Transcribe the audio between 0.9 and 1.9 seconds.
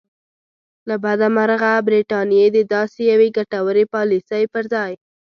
بده مرغه